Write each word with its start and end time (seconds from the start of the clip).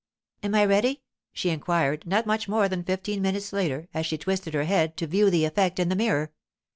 'Am 0.41 0.55
I 0.55 0.65
ready?' 0.65 1.03
she 1.31 1.51
inquired, 1.51 2.07
not 2.07 2.25
much 2.25 2.47
more 2.47 2.67
than 2.67 2.83
fifteen 2.83 3.21
minutes 3.21 3.53
later, 3.53 3.87
as 3.93 4.07
she 4.07 4.17
twisted 4.17 4.55
her 4.55 4.63
head 4.63 4.97
to 4.97 5.05
view 5.05 5.29
the 5.29 5.45
effect 5.45 5.77
in 5.77 5.89
the 5.89 5.95
mirror. 5.95 6.31